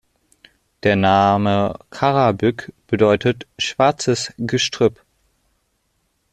Der 0.81 0.95
Name 0.95 1.77
Karabük 1.91 2.73
bedeutet 2.87 3.45
„schwarzes 3.59 4.33
Gestrüpp“. 4.39 4.99